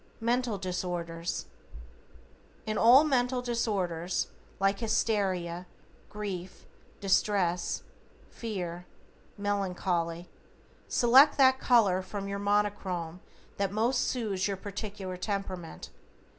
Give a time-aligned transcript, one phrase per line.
[0.19, 1.45] =MENTAL DISORDERS:=
[2.65, 5.67] In all mental disorders, like Hysteria,
[6.09, 6.65] Grief,
[6.99, 7.83] Distress,
[8.31, 8.87] Fear,
[9.37, 10.27] Melancholy,
[10.87, 13.19] select that color from your Monochrome
[13.57, 15.91] that most soothes your particular temperament.